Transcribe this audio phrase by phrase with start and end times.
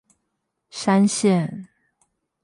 [0.71, 1.67] 山線